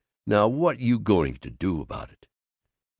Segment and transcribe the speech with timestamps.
[0.25, 2.25] Now what you going to do about it?"